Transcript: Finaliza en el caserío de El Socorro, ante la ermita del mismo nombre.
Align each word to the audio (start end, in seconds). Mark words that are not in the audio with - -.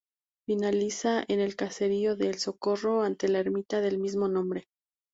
Finaliza 0.47 1.23
en 1.27 1.39
el 1.39 1.55
caserío 1.55 2.15
de 2.15 2.29
El 2.29 2.39
Socorro, 2.39 3.03
ante 3.03 3.29
la 3.29 3.37
ermita 3.37 3.81
del 3.81 3.99
mismo 3.99 4.27
nombre. 4.27 4.65